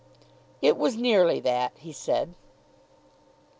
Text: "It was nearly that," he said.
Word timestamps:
"It 0.63 0.77
was 0.77 0.97
nearly 0.97 1.39
that," 1.41 1.73
he 1.77 1.91
said. 1.91 2.33